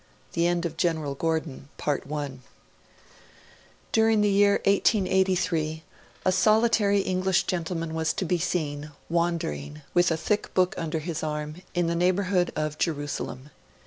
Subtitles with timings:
[0.33, 1.69] The End of General Gordon
[3.91, 5.83] DURING the year 1883
[6.25, 11.21] a solitary English gentleman was to be seen, wandering, with a thick book under his
[11.21, 13.51] arm, in the neighbourhood of Jerusalem.